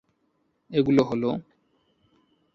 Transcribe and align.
এগুলো 0.71 1.01
হলো- 1.03 1.31